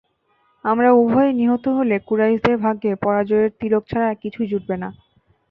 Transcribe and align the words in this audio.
আমরা 0.65 0.89
উভয়ে 1.01 1.31
নিহত 1.33 1.65
হলে 1.77 1.95
কুরাইশদের 2.07 2.55
ভাগ্যে 2.57 2.91
পরাজয়ের 3.03 3.51
তিলক 3.59 3.83
ছাড়া 3.87 4.07
আর 4.09 4.17
কিছুই 4.23 4.49
জুটবে 4.51 4.75
না। 4.77 4.89